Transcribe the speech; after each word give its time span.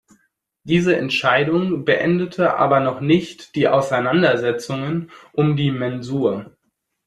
Diese 0.63 0.95
Entscheidung 0.97 1.85
beendete 1.85 2.55
aber 2.57 2.79
noch 2.79 3.01
nicht 3.01 3.53
die 3.53 3.67
Auseinandersetzungen 3.67 5.11
um 5.31 5.55
die 5.55 5.69
Mensur. 5.69 6.57